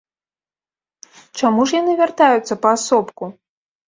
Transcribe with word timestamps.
Чаму 1.41 1.61
ж 1.71 1.77
яны 1.81 1.93
вяртаюцца 1.99 2.57
паасобку? 2.65 3.29